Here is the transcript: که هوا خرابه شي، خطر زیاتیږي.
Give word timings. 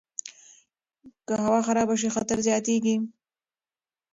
که 1.27 1.33
هوا 1.45 1.59
خرابه 1.67 1.95
شي، 2.01 2.09
خطر 2.15 2.37
زیاتیږي. 2.47 2.95